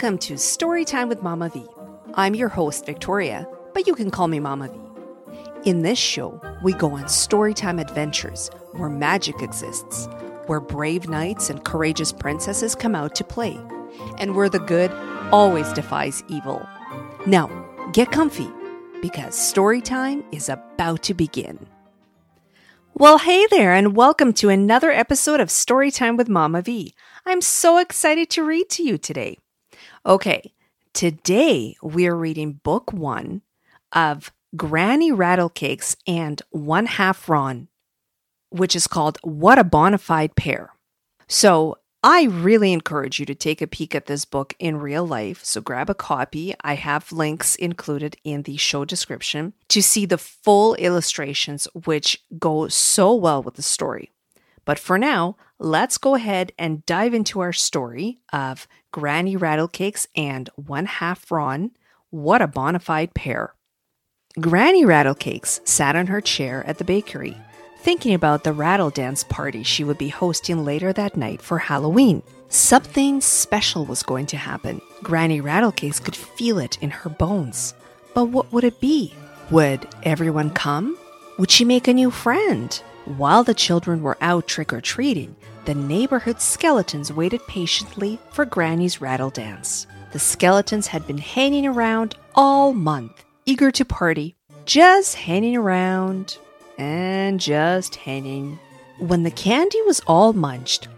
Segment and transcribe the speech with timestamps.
[0.00, 1.66] Welcome to Storytime with Mama V.
[2.14, 4.78] I'm your host, Victoria, but you can call me Mama V.
[5.68, 10.06] In this show, we go on storytime adventures where magic exists,
[10.46, 13.58] where brave knights and courageous princesses come out to play,
[14.18, 14.92] and where the good
[15.32, 16.64] always defies evil.
[17.26, 17.48] Now,
[17.92, 18.48] get comfy
[19.02, 21.66] because storytime is about to begin.
[22.94, 26.94] Well, hey there, and welcome to another episode of Storytime with Mama V.
[27.26, 29.38] I'm so excited to read to you today.
[30.06, 30.52] Okay,
[30.92, 33.42] today we're reading book one
[33.92, 37.68] of Granny Rattlecakes and One Half Ron,
[38.50, 40.70] which is called What a Bonafide Pair.
[41.26, 45.44] So, I really encourage you to take a peek at this book in real life.
[45.44, 46.54] So grab a copy.
[46.60, 52.68] I have links included in the show description to see the full illustrations, which go
[52.68, 54.12] so well with the story.
[54.64, 60.48] But for now, let's go ahead and dive into our story of Granny Rattlecakes and
[60.56, 61.72] One Half Ron.
[62.10, 63.54] What a bona fide pair.
[64.40, 67.36] Granny Rattlecakes sat on her chair at the bakery
[67.78, 72.22] thinking about the rattle dance party she would be hosting later that night for Halloween.
[72.48, 74.80] Something special was going to happen.
[75.02, 77.74] Granny Rattlecakes could feel it in her bones.
[78.14, 79.14] But what would it be?
[79.50, 80.98] Would everyone come?
[81.38, 82.82] Would she make a new friend?
[83.16, 89.00] While the children were out trick or treating, the neighborhood skeletons waited patiently for Granny's
[89.00, 89.86] rattle dance.
[90.12, 94.36] The skeletons had been hanging around all month, eager to party,
[94.66, 96.36] just hanging around,
[96.76, 98.58] and just hanging.
[98.98, 100.88] When the candy was all munched,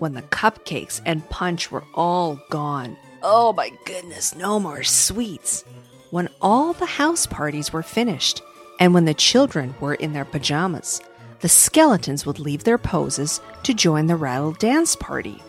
[0.00, 5.64] when the cupcakes and punch were all gone, oh my goodness, no more sweets.
[6.10, 8.42] When all the house parties were finished,
[8.82, 11.00] and when the children were in their pajamas,
[11.38, 15.40] the skeletons would leave their poses to join the rattle dance party.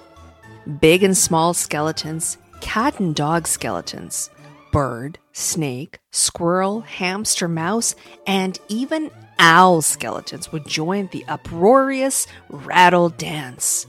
[0.80, 4.30] Big and small skeletons, cat and dog skeletons,
[4.72, 7.96] bird, snake, squirrel, hamster, mouse,
[8.28, 13.88] and even owl skeletons would join the uproarious rattle dance.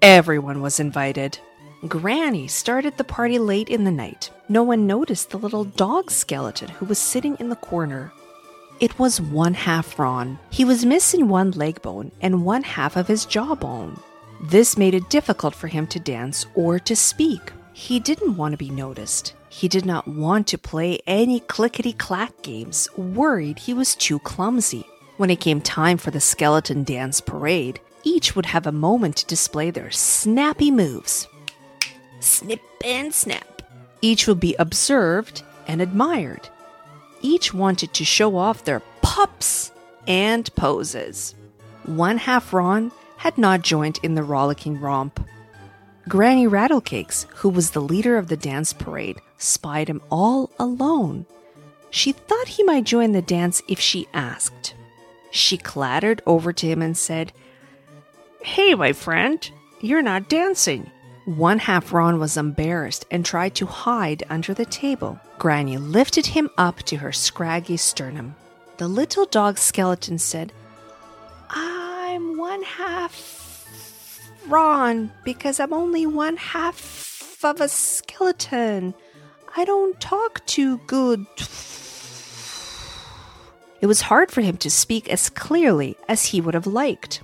[0.00, 1.38] Everyone was invited.
[1.88, 4.30] Granny started the party late in the night.
[4.48, 8.10] No one noticed the little dog skeleton who was sitting in the corner.
[8.82, 10.40] It was one half Ron.
[10.50, 14.00] He was missing one leg bone and one half of his jawbone.
[14.42, 17.52] This made it difficult for him to dance or to speak.
[17.72, 19.34] He didn't want to be noticed.
[19.48, 24.84] He did not want to play any clickety clack games, worried he was too clumsy.
[25.16, 29.26] When it came time for the skeleton dance parade, each would have a moment to
[29.26, 31.28] display their snappy moves.
[32.18, 33.62] Snip and snap.
[34.00, 36.48] Each would be observed and admired.
[37.22, 39.72] Each wanted to show off their pups
[40.06, 41.34] and poses.
[41.84, 45.24] One half Ron had not joined in the rollicking romp.
[46.08, 51.26] Granny Rattlecakes, who was the leader of the dance parade, spied him all alone.
[51.90, 54.74] She thought he might join the dance if she asked.
[55.30, 57.32] She clattered over to him and said,
[58.42, 59.48] Hey, my friend,
[59.80, 60.90] you're not dancing.
[61.24, 65.20] One half Ron was embarrassed and tried to hide under the table.
[65.38, 68.34] Granny lifted him up to her scraggy sternum.
[68.78, 70.52] The little dog skeleton said,
[71.48, 74.18] I'm one half
[74.48, 78.92] Ron because I'm only one half of a skeleton.
[79.56, 81.24] I don't talk too good.
[83.80, 87.22] It was hard for him to speak as clearly as he would have liked.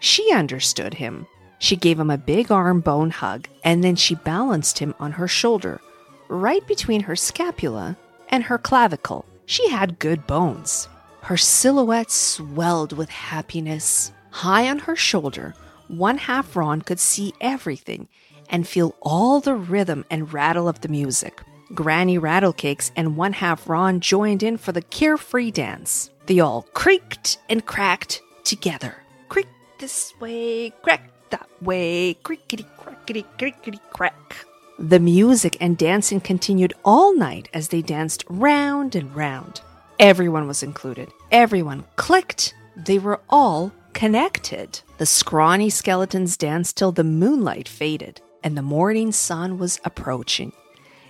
[0.00, 1.26] She understood him.
[1.58, 5.28] She gave him a big arm bone hug and then she balanced him on her
[5.28, 5.80] shoulder,
[6.28, 7.96] right between her scapula
[8.28, 9.24] and her clavicle.
[9.46, 10.88] She had good bones.
[11.22, 14.12] Her silhouette swelled with happiness.
[14.30, 15.54] High on her shoulder
[15.88, 18.08] one half Ron could see everything
[18.48, 21.40] and feel all the rhythm and rattle of the music.
[21.74, 26.10] Granny Rattlecakes and one half Ron joined in for the carefree dance.
[26.26, 28.96] They all creaked and cracked together.
[29.28, 29.48] Creak
[29.78, 34.44] this way, crack that way, crickety crackety crickety crack.
[34.78, 39.62] The music and dancing continued all night as they danced round and round.
[39.98, 41.10] Everyone was included.
[41.30, 42.54] Everyone clicked.
[42.76, 44.80] They were all connected.
[44.98, 50.52] The scrawny skeletons danced till the moonlight faded and the morning sun was approaching.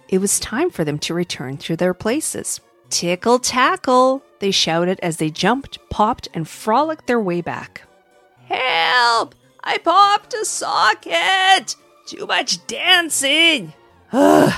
[0.08, 2.60] It was time for them to return to their places.
[2.88, 7.82] Tickle tackle, they shouted as they jumped, popped, and frolicked their way back.
[8.44, 9.34] Help!
[9.68, 11.74] I popped a socket!
[12.06, 13.72] Too much dancing!
[14.12, 14.54] Ugh,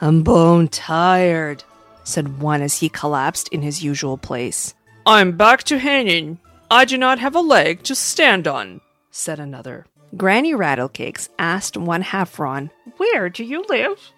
[0.00, 1.62] I'm bone tired,
[2.02, 4.74] said one as he collapsed in his usual place.
[5.06, 8.80] I'm back to hanging, I do not have a leg to stand on,
[9.12, 9.86] said another.
[10.16, 14.10] Granny Rattlecakes asked one half Ron, Where do you live?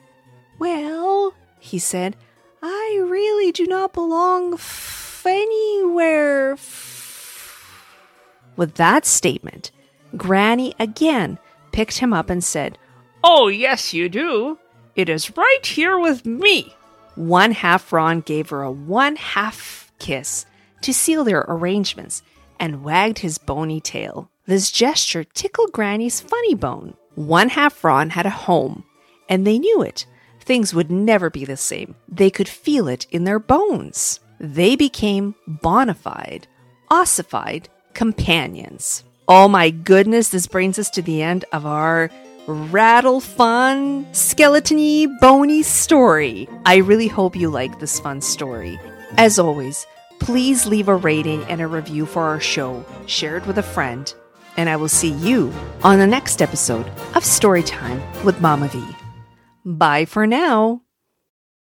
[0.58, 2.16] Well, he said,
[2.62, 6.52] I really do not belong f- anywhere.
[6.52, 7.84] F-.
[8.56, 9.70] With that statement,
[10.16, 11.38] Granny again
[11.72, 12.78] picked him up and said,
[13.22, 14.58] Oh, yes, you do.
[14.96, 16.74] It is right here with me.
[17.14, 20.46] One half Ron gave her a one half kiss
[20.82, 22.22] to seal their arrangements
[22.58, 24.30] and wagged his bony tail.
[24.46, 26.94] This gesture tickled Granny's funny bone.
[27.14, 28.84] One half Ron had a home,
[29.28, 30.06] and they knew it.
[30.40, 31.94] Things would never be the same.
[32.08, 34.20] They could feel it in their bones.
[34.38, 36.48] They became bona fide,
[36.90, 39.04] ossified companions.
[39.32, 42.10] Oh my goodness, this brings us to the end of our
[42.48, 46.48] rattle fun, skeletony, bony story.
[46.66, 48.80] I really hope you like this fun story.
[49.18, 49.86] As always,
[50.18, 54.12] please leave a rating and a review for our show, share it with a friend,
[54.56, 55.52] and I will see you
[55.84, 58.84] on the next episode of Storytime with Mama V.
[59.64, 60.82] Bye for now.